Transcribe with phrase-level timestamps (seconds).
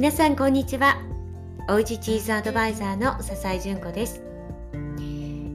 [0.00, 0.96] 皆さんこんにちは。
[1.68, 4.22] おうちチーズアドバイザーの笹井純子です。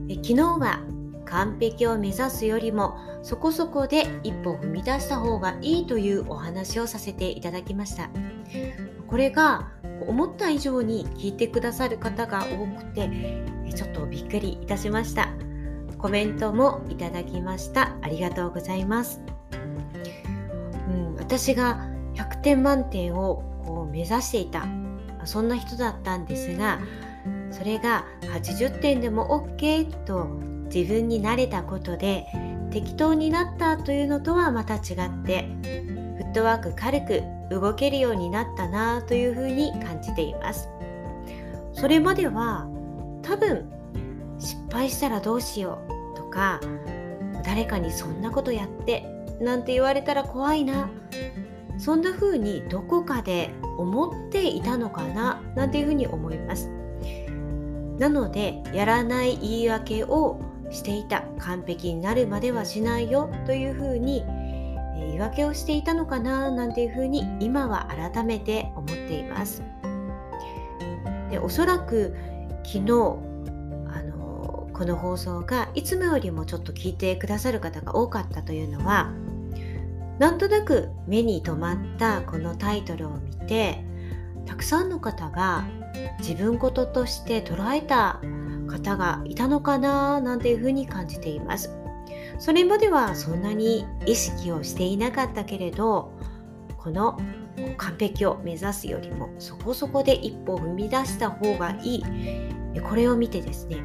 [0.08, 0.84] 昨日は
[1.24, 8.08] 完璧を目指すよりもそこそこで一歩踏み出した方がいいというお話をさせていただきました。
[9.08, 9.66] これが
[10.06, 13.10] 思った以上に聞いてくださる方が多くて
[13.74, 15.28] ちょっとびっくりいたしました。
[15.98, 17.96] コメントもいただきました。
[18.00, 19.20] ありがとうございます、
[20.88, 24.66] うん、私が100点満点をこう目指していた。
[25.26, 26.78] そんな人だったんですが
[27.50, 30.26] それが80点でも OK と
[30.72, 32.26] 自分に慣れたことで
[32.70, 34.82] 適当になったというのとはまた違っ
[35.24, 35.48] て
[36.18, 40.68] フットワーク軽く動けるようになったなというふうに感じています。
[41.72, 42.66] それまでは
[43.22, 43.70] 多分
[44.38, 45.78] 失敗したらどうしよ
[46.14, 46.60] うとか
[47.44, 49.04] 誰かにそんなことやって
[49.40, 50.88] なんて言われたら怖いな
[51.78, 56.70] そんな風にどこかで思っていたのかななんていうふうに思います。
[57.98, 64.24] なのでやらない言い訳をしていた完璧になるまではしないよというふうに
[64.96, 69.62] 言い訳をしていたのかななんていうふうに今は改めて思っています。
[71.30, 72.14] でおそらく
[72.64, 72.90] 昨日
[73.88, 79.12] あのこの放送がいつもよりもちょっと聞いてくださる方が多かったというのは
[80.18, 83.84] なんとなく目に留まったこのタイトルを見て
[84.46, 85.66] たくさんの方が
[86.20, 88.20] 自分事として捉えた
[88.68, 91.76] 方がいたのかななんていうふうに感じています。
[92.38, 96.12] それまではそんなに意識をしていなかったけれど
[96.76, 97.18] この
[97.78, 102.04] 完璧を目指すよりもそこそこで一歩踏み出した方がいい
[102.82, 103.76] これを見てですね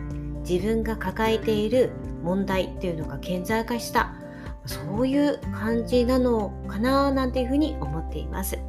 [0.48, 1.92] 自分が抱えている
[2.24, 4.14] 問題っていうのが顕在化した
[4.66, 8.60] そういう感じなのかななんていうふうに思っています。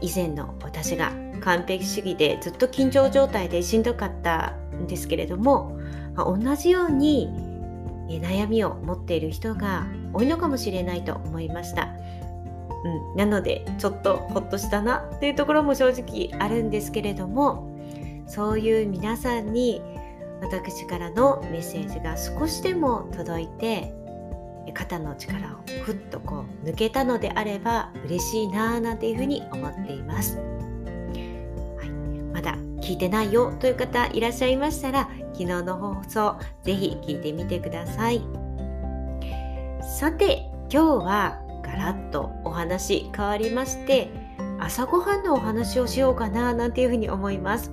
[0.00, 5.78] 以前の私が完璧主義でずっと緊張状態でしんどかったんですけれども
[6.16, 7.28] 同じように
[8.08, 11.88] 悩みを持っている人が多いのかもしれないと思いました、
[12.84, 17.76] うん、なのでちょっとほっとしたなっていうところも正直あるんですけれども
[18.26, 19.82] そういう皆さんに
[20.40, 23.92] 私からのメッセージが少しでも届いて
[24.74, 30.42] 肩の力をふっとこう抜けたのであれば嬉しいなぁなんていうふうに思っています、は
[31.84, 31.88] い、
[32.32, 38.22] まだ聞いてないよという方いらっしゃいましたら昨日の放送ぜひ聞いてみてください。
[39.98, 44.10] さて今日はガラッとお話変わりまして
[44.60, 47.72] 朝ごはんのお話をしようかななんていうふうに思います。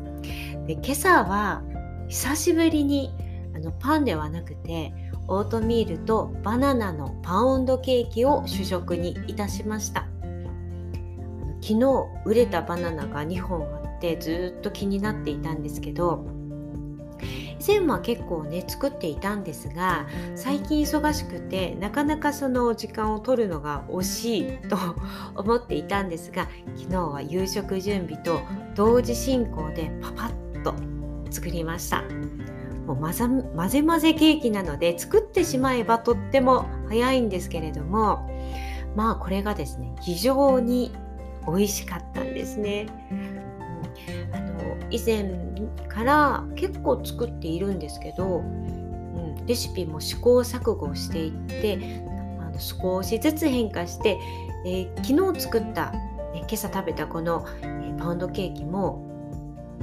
[0.65, 1.61] で今朝は
[2.07, 3.13] 久しぶりに
[3.55, 4.93] あのパンではなくて
[5.27, 10.07] オートミールとバナナのパウンドケーキを主食にいたしました。
[11.66, 16.27] 昨日売れたバナナが2本あってずっと気になっていたんですけど
[17.59, 20.05] 以前は結構ね作っていたんですが
[20.35, 24.77] 最近忙しくてなかなかその時間を取るのが惜しいと
[25.33, 28.41] 思っていたんですが昨日は夕食準備と
[28.75, 30.94] 同時進行でパパッと
[31.31, 32.03] 作りました
[32.85, 33.11] もう混
[33.69, 38.29] ぜ混ぜケーキなので作ってしまえばとっても早いんですけれども
[38.95, 40.91] まあこれがですね非常に
[41.47, 42.87] 美味しかったんですね。
[44.31, 45.25] あの以前
[45.87, 52.03] から結構作っているんですけど、うん、レシピも試行錯誤していって
[52.39, 54.17] あの少しずつ変化して、
[54.65, 55.99] えー、昨日作った、ね、
[56.39, 59.14] 今朝食べたこの、えー、パウンドケーキも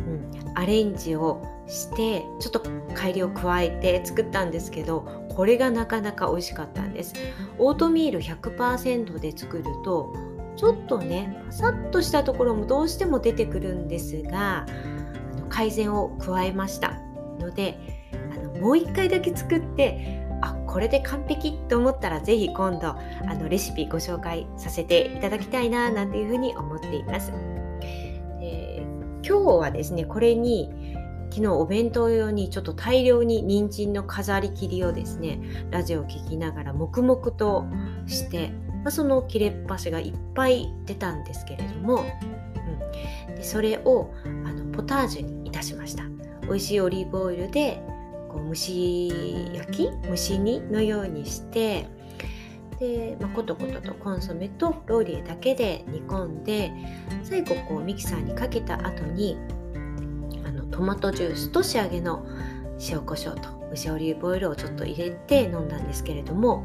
[0.07, 2.63] うん、アレンジをしてちょっと
[2.95, 7.15] 改良を加えて作ったんですけどこれがなかなか美味しかったんです。
[7.59, 10.15] オートミール100%で作ると
[10.57, 14.67] ちょっとねパサッとしたところもどうしても出てくるんですが
[15.49, 17.01] 改善を加えました。
[17.39, 17.79] ので
[18.33, 22.97] あのもう一回だけ作ってあこれで完璧と思ったら是非今度あ
[23.35, 27.33] のレシピご紹介させていただきたいななんていうふうに思っています。
[29.25, 30.71] 今日はですねこれに
[31.31, 35.41] 昨日お弁当用にちょっと大量に人参の飾り切りをですね
[35.71, 37.65] ラジオを聴きながら黙々と
[38.07, 38.51] して、
[38.85, 42.05] まあ、その切れっ端がいっぱい出たんですけれども、
[43.29, 46.05] うん、でそれをあのポタージュにいたしました。
[46.43, 47.81] 美味しいオリーブオイルで
[48.29, 49.09] こう蒸し
[49.55, 49.91] 焼き？
[50.07, 51.89] 蒸し煮のようにして
[52.83, 56.73] で、まあ、コトコトとコンソメとローリエだけで煮込んで
[57.23, 59.39] 最後こうミキサーにかけた後に
[60.45, 62.27] あのトマトジュースと仕上げの
[62.91, 66.65] 塩コショウと蒸しオリーブオイルをちょっと入れて飲んだんですけれども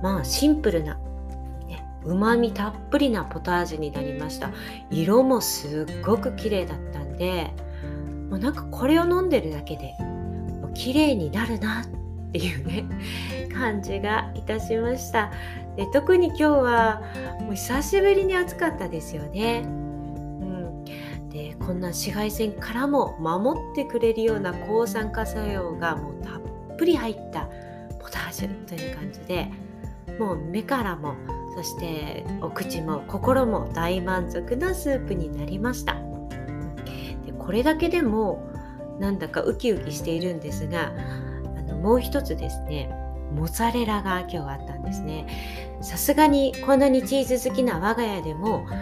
[0.00, 1.00] まあシンプルな、
[2.04, 4.50] うまみたっぷりなポタージュになりました。
[4.90, 7.52] 色もすっごく綺麗だったんで
[8.30, 9.94] もうなんかこれを飲んでるだけで
[10.60, 12.01] もう綺麗になるなって
[12.32, 12.84] ていうね
[13.52, 15.30] 感じがいたしました。
[15.76, 17.02] で特に今日は
[17.40, 20.84] もう久しぶりに暑かったですよね、うん、
[21.30, 27.48] でこんな紫外線からも守ってくれるような抗酸化作用がもうたっぷり入った
[27.98, 29.50] ポタージュという感じで
[30.18, 31.14] もう目からも
[31.56, 35.94] そしてお口も心も大満足なスープになりました。
[37.24, 38.46] でこれだけでも
[39.00, 40.92] なんだかウキウキしているんですが
[41.82, 42.90] もう一つですね
[43.34, 45.26] モッツァレラが今日あったんですね
[45.80, 48.74] さすがにこんなにチーズ好きな我が家でもあ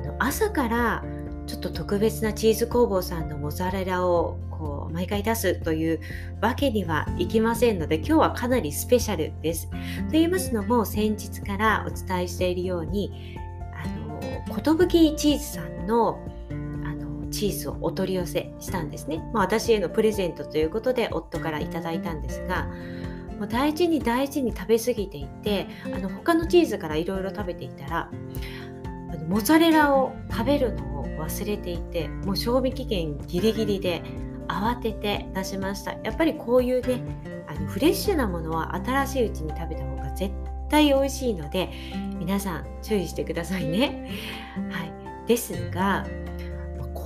[0.00, 1.04] の朝から
[1.46, 6.00] ちょっと特別なチーズ工房さんのモッツァレラをこう毎回出すという
[6.40, 9.68] わけにはいきませんので今日はかなりスペシャルです。
[9.68, 9.76] と
[10.12, 13.36] 言いますのも先日からお伝えしているように
[14.64, 14.86] 寿
[15.16, 16.18] チーズさんの
[17.34, 19.18] チーズをお取り寄せしたんですね。
[19.32, 22.68] まあ、私へのプレゼントということで夫からいただいたんですが
[23.38, 28.10] もう大事に大事に食べ過ぎていてあの他のチーズからいろいろ食べていたら
[29.12, 34.02] あのモッツァレラを食べるのを忘れていてもう賞味期限ギリギリで
[34.46, 37.02] 慌てて出しましたやっぱりこういうね
[37.48, 40.32] あのフレッシュなものは新しいうちに食べた方が絶
[40.68, 41.70] 対美味しいので
[42.18, 44.10] 皆さん注意してくださいね。
[44.70, 44.92] はい、
[45.26, 46.06] ですが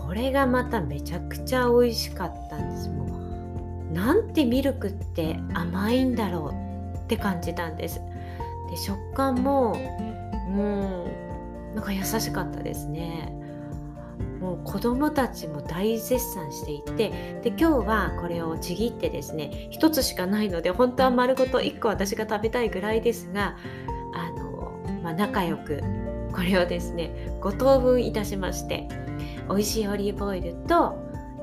[0.08, 6.54] これがまためちゃくちゃ美味しかったんですもうなんてミルクって甘いんだろ
[6.94, 8.00] うって感じたんです。
[8.70, 13.34] で食感もうんなんか優しかったですね。
[14.40, 17.10] もう子供たちも大絶賛していて
[17.42, 23.56] で今日はこれをちぎってですね1つしかないので本当は丸ごと1個私が食べたいぐらいですが
[24.14, 24.72] あの、
[25.02, 25.82] まあ、仲良く
[26.32, 28.88] これをですね5等分いたしまして
[29.48, 30.98] 美味しいオリーブオイルと、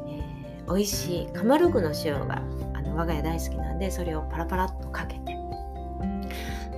[0.08, 2.42] えー、美味しいカマルグの塩が
[2.74, 5.36] あの我が家大好きなんでそれをパラパラっとかけて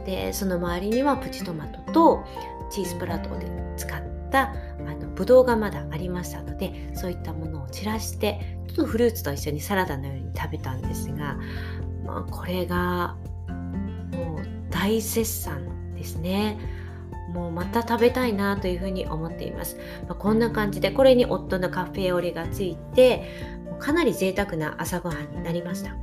[0.05, 2.23] でその周りにはプチトマトと
[2.71, 3.45] チーズプラトで
[3.75, 4.01] 使っ
[4.31, 11.37] たあのブドウがまだありましたのでそういったものを散らしてちょっとフルーツと一緒にサラダのように食べたんですが、
[12.05, 13.17] まあ、これが
[14.11, 16.57] もう大絶賛ですね。
[17.33, 19.77] もうまた食べたいなというふうに思っています。
[20.07, 23.23] まあ、こんな感じでこれに夫のカフェオレがついて
[23.79, 25.95] かなり贅沢な朝ごはんになりました。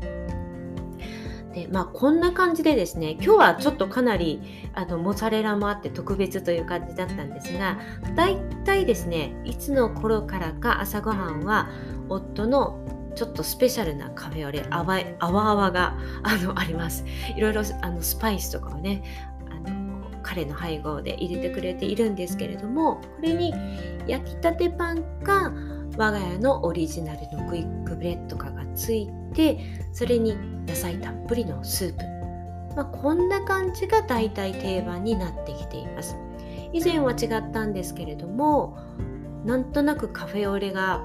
[1.55, 4.43] でまあこんな感じでですね今日はちょっとかなり
[4.75, 7.79] あのモッツァレラもあって特別という感じだったんですが
[8.17, 11.71] だいたいですねいつの頃からか朝ごはんは
[12.09, 12.81] 夫の
[13.15, 17.05] ちょっとスペシャルなカフェオレあわあわあわがあのあります
[17.37, 19.05] いろいろあのスパイスとかをね
[20.25, 23.55] 彼の配合で入れてくれているんですけれどもこれに
[24.09, 25.53] 焼きたてパンか
[25.97, 29.59] 我が家のオリジナルのクイックブレッドかがついて
[29.93, 30.37] それに
[30.67, 32.05] 野菜たっぷりのスープ、
[32.75, 36.17] まあ、こんな感じが大体定番になってきています
[36.73, 38.77] 以前は違ったんですけれども
[39.45, 41.05] なんとなくカフェオレが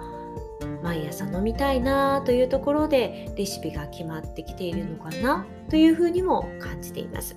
[0.82, 7.36] 毎朝飲みたいなというところでレシピが決まってきているのかなというふうにも感じています。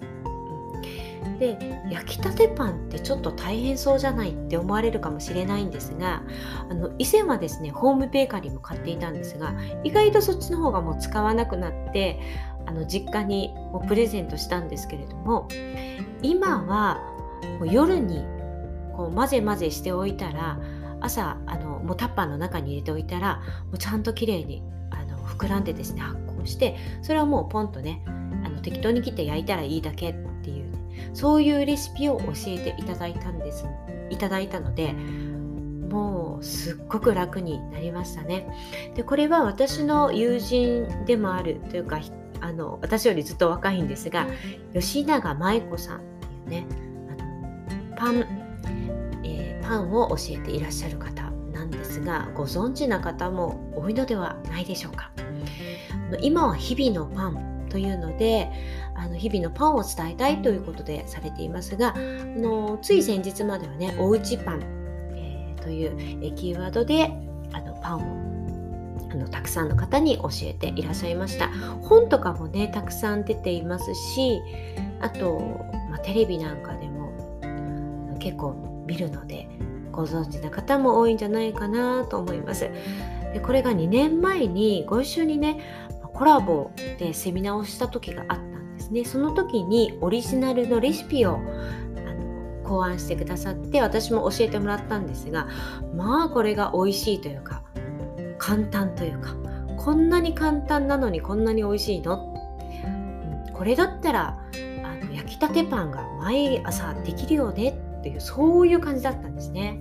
[1.38, 6.22] で焼きたてパンってちょっと大変そうじゃないって思われるかもしれないんですが
[6.70, 12.20] あの以前はですねホームベーカリーも買っていたんですが意外とそっちの方がもう使わなくなって
[12.66, 15.48] あの実家にもプレゼントしたんですけれども
[16.22, 17.00] 今は
[17.58, 18.24] もう夜に
[18.96, 20.58] こう混ぜ混ぜしておいたら
[21.00, 30.14] 朝あのもうタッパーの中に入れておいたらもうちゃんときれいにあの膨らんでですね発酵してそれはもうポンとねあの適当に切って焼いたらいいだけ
[31.12, 33.64] そういうレシピを教えていただいたんです。
[34.10, 34.94] いただいたので
[35.90, 38.46] もうすっごく楽になりましたね。
[38.94, 42.00] でこれは私の友人でもあるというか
[42.40, 44.26] あの私よりずっと若いんですが
[44.74, 46.00] 吉永舞子さんっ
[46.48, 46.66] ていうね
[47.10, 48.16] あのパン、
[49.24, 55.10] えー、パンを教えていらっしゃる方なんですがご存知な方も多いのではないでしょうか。
[56.20, 58.50] 今は日々のパンというので
[58.94, 64.62] あの日々のパンを伝えたいということでされていますがあのつい先日まではねおうちパン、
[65.16, 67.10] えー、という、えキーワードで
[67.52, 71.48] あのパンをあのたくさんの方に教えていらっしゃいました。
[71.80, 74.42] 本とかもねたくさん出ていますし
[75.00, 77.12] あと、まあ、テレビなんかでも
[78.18, 79.48] 結構見るので
[79.92, 82.68] ご存知な方も多いんじゃないかなと思います。
[83.32, 85.58] でこれが2年前にご一緒にね
[86.14, 91.40] コラボでセミナーをした時があったんですねその時にオリジナルのレシピを
[92.64, 95.48] 考案してくださって私も教えてもらったんですが
[95.94, 97.62] まあこれが美味しいというか
[98.38, 99.34] 簡単というか
[99.76, 102.32] こんなに簡単なのにこんなに美味しいの、
[103.52, 104.38] これだったら
[104.84, 109.80] あの焼きたてパンが毎朝できるよねっていうそういう感じだったんですね。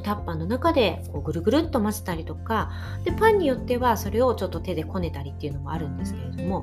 [0.00, 2.70] タッパーの中でこうぐるぐるっと混ぜたりとか
[3.04, 6.62] でパンによってはそれをちょっと手でこねたりっていうのもあるんですけれども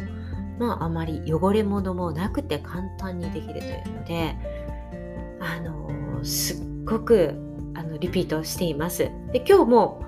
[0.59, 4.35] まああまり汚れ物もなくて簡単にできるというので
[5.39, 7.33] あのー、すっごく
[7.75, 9.09] あのリピートしています。
[9.31, 10.03] で今日も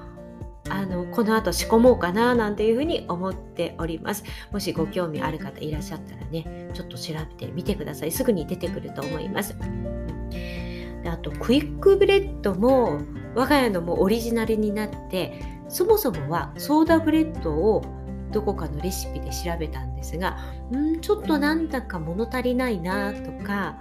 [0.68, 4.24] あのこの後仕込もうかななんていうふうに思っております。
[4.52, 8.12] もしご興味ある方いらっしゃったらねちょっと調べてみてください。
[8.12, 9.56] すぐに出てくると思います。
[11.08, 13.00] あとクイックブレッドも
[13.36, 17.84] 我が家のもオリジナルになってそもそもはソーダブレッドを
[18.32, 20.38] どこかのレシピで調べたんですが
[20.76, 23.78] んちょっとなんだか物足りないなとか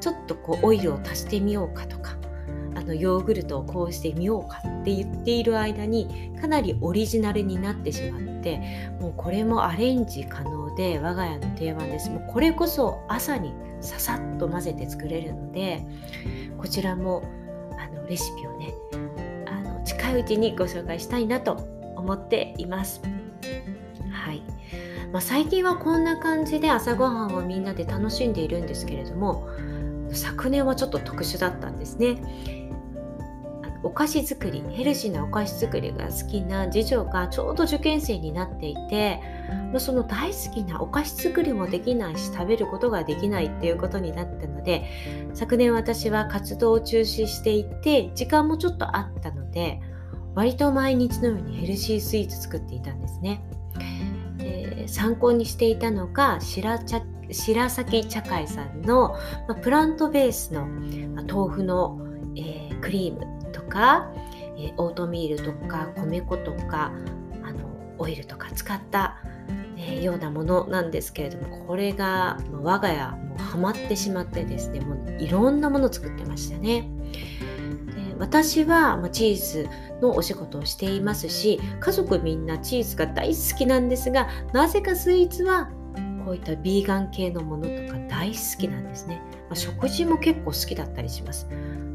[0.00, 2.16] ちょっとこうオイルを足してみようかとか
[2.74, 15.84] あのヨーグルトをこうしてみようかって言っている間にかなりオリジナルになってしまってもうこれもアレンジ可能で我が家の定番ですもうこれこそ朝にささっと混ぜて作れるので
[16.58, 17.22] こちらも
[17.78, 18.74] あのレシピをね
[19.46, 21.52] あの近いうちにご紹介したいなと
[21.96, 23.02] 思っています。
[24.10, 24.42] はい
[25.12, 29.48] まあ、最近はこんな感じで朝ごはんをみんなで楽しんでいるんですけれども
[30.10, 32.16] 昨年はちょっと特殊だったんですね。
[33.84, 39.20] お菓子作りヘルシーなお菓子作りが好きな次女がちょうど受験生になっていて
[39.78, 49.80] その大好きなお菓子作りもできないし食べることができないっていうことになったので昨年私は活動を中止していて時間もちょっとあったので
[50.34, 53.44] 割と毎日のようにヘルシースイーツ作っていたんですね。
[54.86, 57.00] 参考にしていたのが白茶
[57.30, 59.16] 白崎茶会さんの、
[59.62, 60.66] プラントベースの、
[61.26, 61.98] 豆腐の、
[62.36, 64.10] えー、クリームとか、
[64.58, 66.92] え、オートミールとか米粉とか
[67.42, 69.18] あのオイルとか使った、
[69.78, 76.88] え、ようなものなんですけれどもこれが、我が家もうハマってしまってですねもういろんなもの作ってましたね。
[78.18, 79.68] 私は、チーズ
[80.00, 85.68] のお仕事をしていますし家族みんなチーズが大好きなんですがなぜかスイーツは
[86.24, 91.48] こういったビーガン系のものとか大好きなんですね、まあ、食事も結構好きだったりします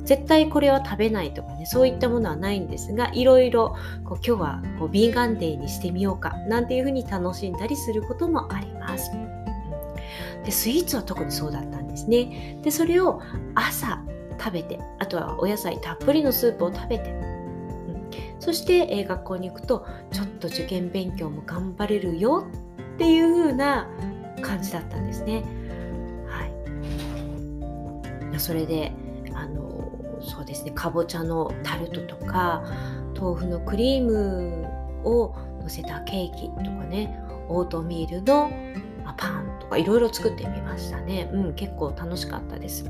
[0.10, 9.12] 絶対これは食べないとかねそういったものはないんですがいろいろこう今日はこうビーガンデーにしてみようかなんていうふうに楽しんだりすることもあります、
[10.44, 12.60] でスイーツは特にそうだったんですね。
[12.64, 13.22] でそれを
[13.54, 14.04] 朝
[14.40, 17.14] 食べてあとはお野菜たっぷりのスープを食べて
[18.40, 22.48] そして、え、学校に行くとちょっと受験勉強も頑張れるよ
[22.96, 23.88] っていう風な
[24.42, 25.44] 感じだったんですね。
[26.26, 26.46] は
[28.34, 28.92] い、それで
[29.36, 29.69] あの
[30.22, 32.64] そうですねかぼちゃのタルトとか
[33.20, 34.68] 豆腐のクリーム
[35.04, 38.52] をのせたケーキとかねオートミールの
[39.20, 41.30] パンとかいろいろ作ってみましたね。
[41.34, 42.90] うん、結構楽しかったです。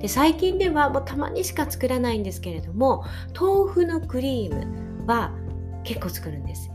[0.00, 3.04] で最近ではもうたまにしか作らないんですけれども
[3.38, 5.30] 豆腐のクリームは
[5.84, 6.70] 結構作るんです。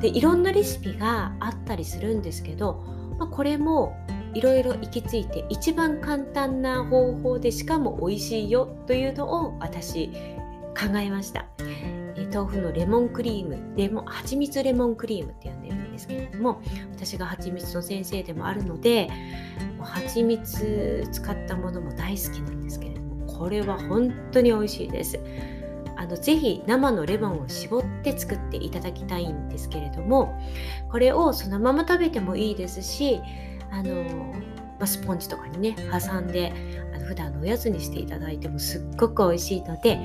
[0.00, 2.82] でいろんなレシピがあったりするんですけど、
[3.18, 3.94] まあ、これも
[4.34, 10.08] いろいろ行き着いて一番簡単な方法でしかも美味しいよというのを私
[10.74, 11.46] 考えました。
[12.32, 16.62] 豆腐のレモンクリームレモン蜂蜜レモンクリームって呼んでるんですけれども
[16.94, 19.10] 私が蜂蜜の先生でもあるので
[19.80, 25.20] 蜂蜜使ったものも大好きなんですけれどもこれは本当に美味しいです。
[25.94, 30.34] あのぜひ生のレモンを絞って作っていただきたいんですけれども
[30.90, 33.20] これをそのまま食べてもいいですし
[33.72, 34.04] あの、
[34.78, 36.52] まスポンジとかにね挟んで
[36.94, 39.98] あの普段のおやつにしていただいてもすっごく美味しいので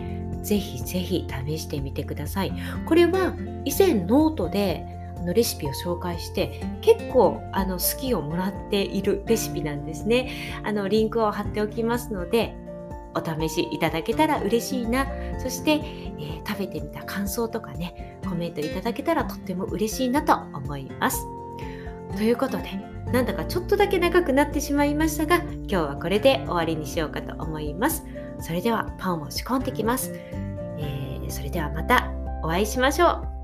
[0.43, 2.53] ぜひぜひ試してみてください。
[2.85, 4.85] これは以前ノートで
[5.25, 10.61] のレシピを紹介して結構あの好きをもらっているレシピなんですね。
[10.63, 12.55] あのリンクを貼っておきますので
[13.15, 15.07] お試しいただけたら嬉しいな
[15.39, 21.25] そして、えー、食べてみた感想とかねコメントいただけたらとっても嬉しいなと思います
[22.15, 28.03] ということでなんだかちょっとだけ長くなってしまいましたが今日はこれで終わりにしようかと思います。
[28.39, 30.11] それではパンを仕込んできます、
[30.77, 32.11] えー、それではまた
[32.43, 33.36] お会いしましょう。